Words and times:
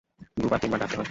দু 0.37 0.45
বার-তিন 0.47 0.69
বার 0.71 0.79
ডাকতে 0.81 0.89
হয়। 0.89 0.99